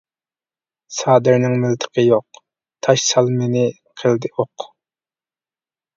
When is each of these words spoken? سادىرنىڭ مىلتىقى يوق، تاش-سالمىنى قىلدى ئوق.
سادىرنىڭ 0.99 1.53
مىلتىقى 1.65 2.05
يوق، 2.07 2.41
تاش-سالمىنى 2.87 3.67
قىلدى 4.03 4.33
ئوق. 4.39 4.71